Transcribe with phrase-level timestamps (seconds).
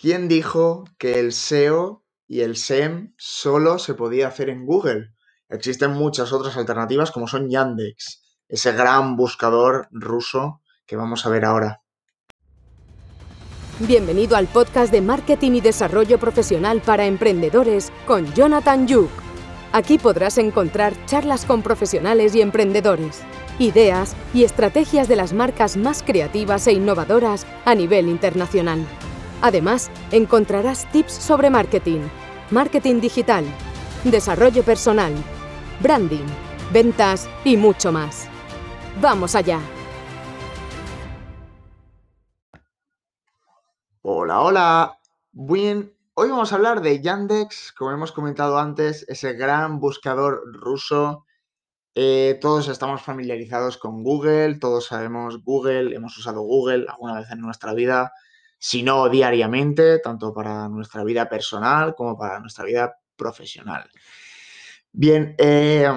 [0.00, 5.12] ¿Quién dijo que el SEO y el SEM solo se podía hacer en Google?
[5.50, 11.44] Existen muchas otras alternativas como son Yandex, ese gran buscador ruso que vamos a ver
[11.44, 11.82] ahora.
[13.80, 19.10] Bienvenido al podcast de Marketing y Desarrollo Profesional para Emprendedores con Jonathan Yuk.
[19.74, 23.20] Aquí podrás encontrar charlas con profesionales y emprendedores,
[23.58, 28.86] ideas y estrategias de las marcas más creativas e innovadoras a nivel internacional.
[29.42, 32.00] Además, encontrarás tips sobre marketing,
[32.50, 33.44] marketing digital,
[34.04, 35.14] desarrollo personal,
[35.80, 36.26] branding,
[36.72, 38.28] ventas y mucho más.
[39.00, 39.60] ¡Vamos allá!
[44.02, 44.98] Hola, hola.
[45.32, 51.24] Bien, hoy vamos a hablar de Yandex, como hemos comentado antes, ese gran buscador ruso.
[51.94, 57.40] Eh, todos estamos familiarizados con Google, todos sabemos Google, hemos usado Google alguna vez en
[57.40, 58.12] nuestra vida
[58.62, 63.88] si no diariamente, tanto para nuestra vida personal como para nuestra vida profesional.
[64.92, 65.90] Bien, eh,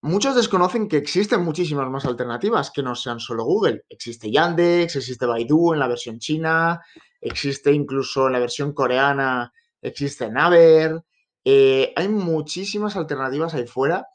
[0.00, 3.84] muchos desconocen que existen muchísimas más alternativas que no sean solo Google.
[3.86, 6.80] Existe Yandex, existe Baidu en la versión china,
[7.20, 11.02] existe incluso en la versión coreana, existe Naver.
[11.44, 14.06] Eh, hay muchísimas alternativas ahí fuera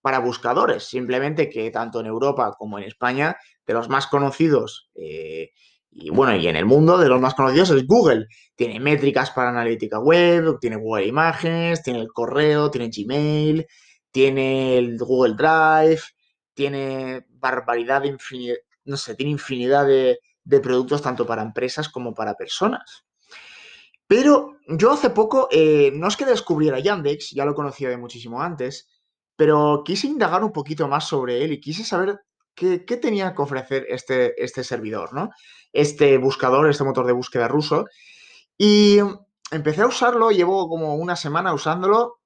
[0.00, 3.36] para buscadores, simplemente que tanto en Europa como en España,
[3.66, 5.50] de los más conocidos, eh,
[5.96, 8.26] y bueno, y en el mundo de los más conocidos es Google.
[8.56, 13.64] Tiene métricas para analítica web, tiene Google Imágenes, tiene el correo, tiene Gmail,
[14.10, 16.02] tiene el Google Drive,
[16.52, 20.18] tiene barbaridad de infinidad, no sé, tiene infinidad de,
[20.60, 23.04] productos tanto para empresas como para personas.
[24.08, 28.42] Pero yo hace poco, eh, no es que descubriera Yandex, ya lo conocía de muchísimo
[28.42, 28.88] antes,
[29.36, 32.20] pero quise indagar un poquito más sobre él y quise saber
[32.54, 35.30] qué, tenía que ofrecer este, este servidor, ¿no?
[35.72, 37.86] Este buscador, este motor de búsqueda ruso.
[38.56, 38.98] Y
[39.50, 42.20] empecé a usarlo, llevo como una semana usándolo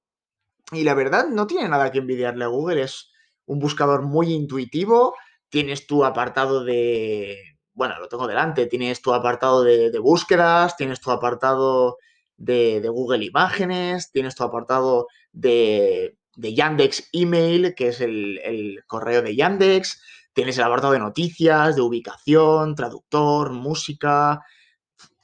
[0.72, 3.10] y la verdad no tiene nada que envidiarle a Google, es
[3.46, 5.14] un buscador muy intuitivo,
[5.48, 7.38] tienes tu apartado de,
[7.72, 11.96] bueno, lo tengo delante, tienes tu apartado de, búsquedas, tienes tu apartado
[12.36, 20.02] de, Google Imágenes, tienes tu apartado de, Yandex Email, que es el correo de Yandex,
[20.32, 24.42] Tienes el apartado de noticias, de ubicación, traductor, música.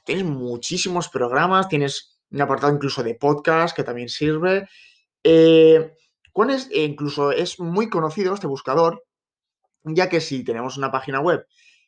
[0.03, 4.67] Tienes muchísimos programas, tienes un apartado incluso de podcast que también sirve.
[5.23, 5.95] Eh,
[6.71, 9.05] e incluso es muy conocido este buscador,
[9.83, 11.45] ya que si tenemos una página web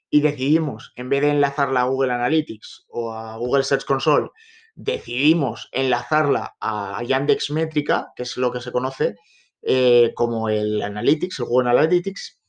[0.09, 4.29] y decidimos, en vez de enlazarla a Google Analytics o a Google Search Console,
[4.73, 9.15] decidimos enlazarla a Yandex Métrica, que es lo que se conoce
[9.61, 12.39] eh, como el Analytics, el Google Analytics,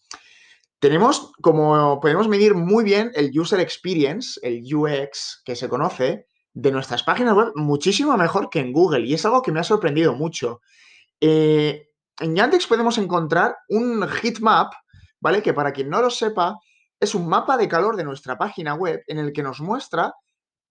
[0.80, 6.72] tenemos como podemos medir muy bien el user experience, el UX que se conoce de
[6.72, 10.14] nuestras páginas web muchísimo mejor que en Google y es algo que me ha sorprendido
[10.14, 10.60] mucho.
[11.20, 11.88] Eh,
[12.20, 14.72] en Yandex podemos encontrar un heatmap,
[15.20, 15.42] ¿vale?
[15.42, 16.58] Que para quien no lo sepa,
[17.00, 20.14] es un mapa de calor de nuestra página web en el que nos muestra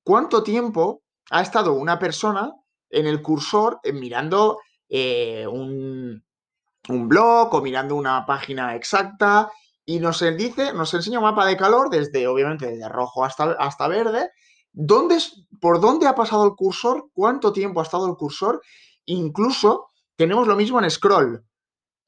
[0.03, 2.51] cuánto tiempo ha estado una persona
[2.89, 4.59] en el cursor eh, mirando
[4.89, 6.23] eh, un,
[6.89, 9.51] un blog o mirando una página exacta
[9.89, 13.87] y nos dice, nos enseña un mapa de calor desde, obviamente, desde rojo hasta, hasta
[13.87, 14.31] verde,
[14.73, 15.17] dónde,
[15.61, 18.61] por dónde ha pasado el cursor, cuánto tiempo ha estado el cursor,
[19.05, 19.87] incluso
[20.17, 21.41] tenemos lo mismo en scroll.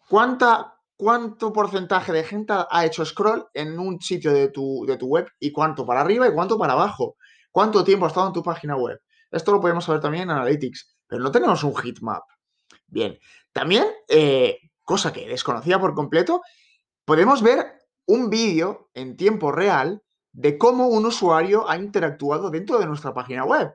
[0.09, 5.07] ¿Cuánta, ¿Cuánto porcentaje de gente ha hecho scroll en un sitio de tu, de tu
[5.07, 7.16] web y cuánto para arriba y cuánto para abajo?
[7.50, 9.00] ¿Cuánto tiempo ha estado en tu página web?
[9.31, 12.23] Esto lo podemos saber también en Analytics, pero no tenemos un heatmap.
[12.88, 13.17] Bien,
[13.53, 16.41] también, eh, cosa que desconocía por completo,
[17.09, 17.66] podemos ver
[18.06, 23.46] un vídeo en tiempo real de cómo un usuario ha interactuado dentro de nuestra página
[23.46, 23.74] web.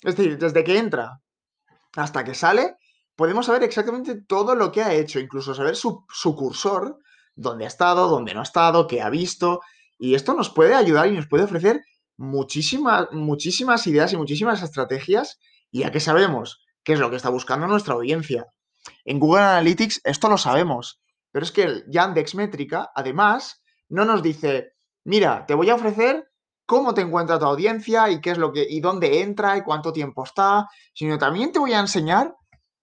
[0.00, 1.20] Es decir, desde que entra
[1.96, 2.76] hasta que sale,
[3.16, 6.06] podemos saber exactamente todo lo que ha hecho, incluso saber su,
[6.36, 7.00] cursor,
[7.34, 9.60] dónde ha estado, dónde no ha estado, qué ha visto.
[9.98, 11.82] Y esto nos puede ayudar y nos puede ofrecer
[12.16, 15.40] muchísimas, muchísimas ideas y muchísimas estrategias,
[15.72, 18.46] ya que sabemos qué es lo que está buscando nuestra audiencia.
[19.04, 21.00] En Google Analytics esto lo sabemos.
[21.30, 24.72] Pero es que el Yandex Métrica, además, no nos dice,
[25.04, 26.28] mira, te voy a ofrecer
[26.66, 29.92] cómo te encuentra tu audiencia y qué es lo que, y dónde entra y cuánto
[29.92, 32.34] tiempo está, sino también te voy a enseñar,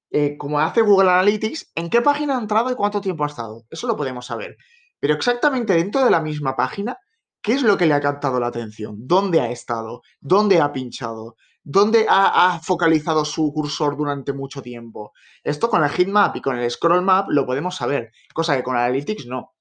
[0.09, 3.63] eh, como hace Google Analytics, en qué página ha entrado y cuánto tiempo ha estado.
[3.69, 4.57] Eso lo podemos saber.
[4.99, 6.97] Pero exactamente dentro de la misma página,
[7.43, 8.95] ¿qué es lo que le ha captado la atención?
[8.97, 10.01] ¿Dónde ha estado?
[10.19, 11.35] ¿Dónde ha pinchado?
[11.67, 15.13] ¿Dónde ha, focalizado su cursor durante mucho tiempo?
[15.43, 18.77] Esto con el heatmap y con el scroll map lo podemos saber, cosa que con
[18.77, 19.55] Analytics no.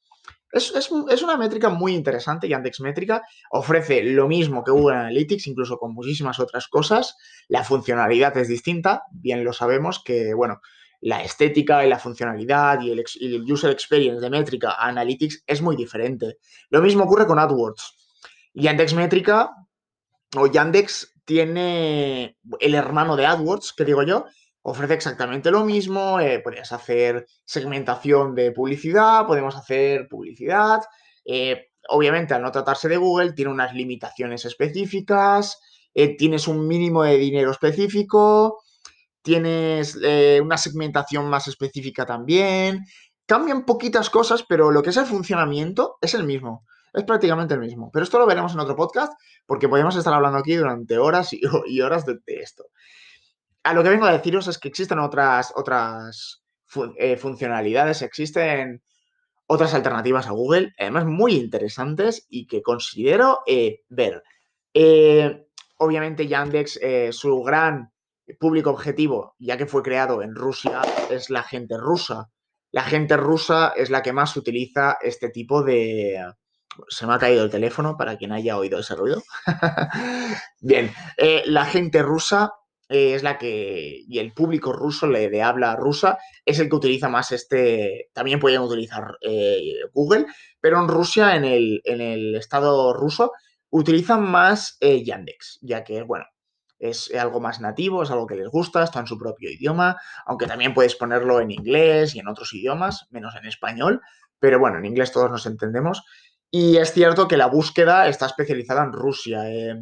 [0.53, 3.23] es, una métrica muy interesante, Yandex Métrica.
[3.51, 7.17] Ofrece lo mismo que Google Analytics, incluso con muchísimas otras cosas.
[7.49, 10.61] La funcionalidad es distinta, bien lo sabemos que, bueno,
[11.01, 15.45] la estética y la funcionalidad y el, y el user experience de Métrica a Analytics
[15.47, 16.37] es muy diferente.
[16.69, 17.97] Lo mismo ocurre con AdWords.
[18.53, 19.53] Yandex Métrica
[20.37, 24.27] o Yandex tiene el hermano de AdWords, que digo yo,
[24.63, 30.81] ofrece exactamente lo mismo, eh, podrías hacer segmentación de publicidad, podemos hacer publicidad.
[31.25, 35.61] Eh, obviamente, al no tratarse de Google, tiene unas limitaciones específicas,
[35.93, 38.63] eh, tienes un mínimo de dinero específico,
[39.23, 39.97] tienes
[40.43, 42.85] una segmentación más específica también.
[43.27, 46.65] Cambian poquitas cosas, pero lo que es el funcionamiento es el mismo.
[46.95, 47.91] Es prácticamente el mismo.
[47.93, 49.13] Pero esto lo veremos en otro podcast
[49.45, 51.41] porque podemos estar hablando aquí durante horas y,
[51.83, 52.65] horas de esto
[53.65, 56.45] a lo que vengo a deciros es que existen otras, otras
[56.99, 58.83] eh, funcionalidades, existen
[59.47, 64.23] otras alternativas a Google, además muy interesantes y que considero eh, ver.
[64.75, 65.47] Eh,
[65.79, 66.79] obviamente Yandex,
[67.11, 67.91] su gran
[68.39, 72.31] público objetivo, ya que fue creado en Rusia, es la gente rusa.
[72.71, 76.21] La gente rusa es la que más utiliza este tipo de...
[76.89, 79.23] Se me ha caído el teléfono para quien haya oído ese ruido.
[80.61, 80.93] Bien,
[81.47, 82.53] la gente rusa
[82.89, 87.09] es la que, y el público ruso le, de habla rusa, es el que utiliza
[87.09, 89.61] más este, también pueden utilizar eh,
[89.93, 90.27] Google,
[90.61, 93.33] pero en Rusia, en el, en el estado ruso,
[93.71, 96.27] utilizan más eh, Yandex, ya que, bueno,
[96.79, 100.47] es algo más nativo, es algo que les gusta, está en su propio idioma, aunque
[100.47, 104.01] también puedes ponerlo en inglés y en otros idiomas, menos en español,
[104.39, 106.03] pero bueno, en inglés todos nos entendemos.
[106.57, 109.51] Y es cierto que la búsqueda está especializada en Rusia.
[109.51, 109.75] Eh,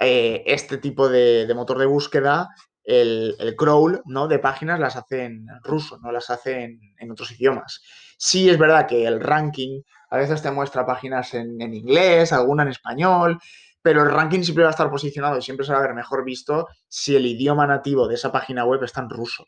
[0.00, 2.48] eh, este tipo de, motor de búsqueda,
[2.82, 4.26] el, crawl ¿no?
[4.26, 7.82] de páginas las hace en ruso, no las hace en, otros idiomas.
[8.18, 9.80] Sí es verdad que el ranking
[10.10, 13.38] a veces te muestra páginas en, inglés, alguna en español,
[13.80, 16.24] pero el ranking siempre va a estar posicionado y siempre se va a ver mejor
[16.24, 19.46] visto si el idioma nativo de esa página web está en ruso.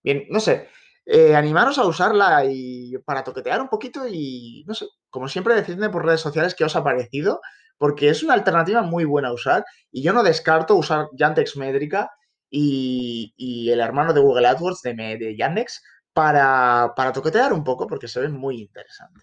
[0.00, 0.68] Bien, no sé,
[1.08, 5.88] eh, animaros a usarla y para toquetear un poquito y, no sé, como siempre, decidme
[5.88, 7.40] por redes sociales qué os ha parecido
[7.78, 12.10] porque es una alternativa muy buena a usar y yo no descarto usar Yandex Métrica
[12.50, 15.80] y, el hermano de Google AdWords de, Yandex
[16.12, 19.20] para, para toquetear un poco porque se ve muy interesante.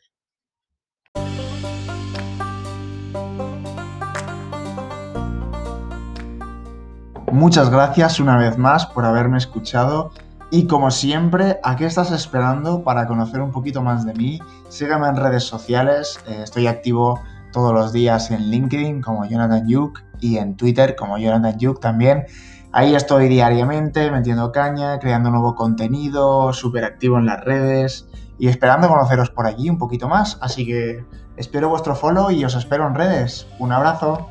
[7.29, 10.11] Muchas gracias una vez más por haberme escuchado
[10.53, 14.39] y como siempre, ¿a qué estás esperando para conocer un poquito más de mí?
[14.69, 17.19] Sígueme en redes sociales, eh, estoy activo
[17.51, 22.27] todos los días en LinkedIn como Jonathan Yuk y en Twitter como Jonathan Yuk también.
[22.71, 28.07] Ahí estoy diariamente metiendo caña, creando nuevo contenido, súper activo en las redes
[28.37, 30.37] y esperando conoceros por allí un poquito más.
[30.39, 31.03] Así que
[31.35, 33.47] espero vuestro follow y os espero en redes.
[33.57, 34.29] Un abrazo.